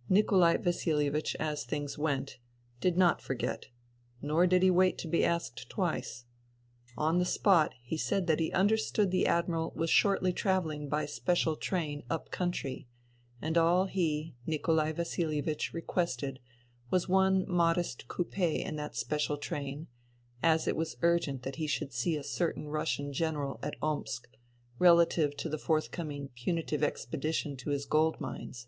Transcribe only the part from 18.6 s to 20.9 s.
in that special train, as it